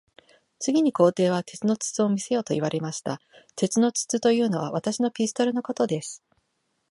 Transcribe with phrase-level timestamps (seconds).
[0.57, 3.21] 次に皇帝は、鉄の筒を見せよと言われました。
[3.55, 6.23] 鉄の筒というのは、私のピストルのことです。